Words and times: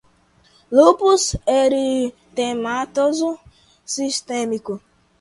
Lupus 0.71 1.23
Eritematoso 1.59 3.37
Sistémico 3.85 4.81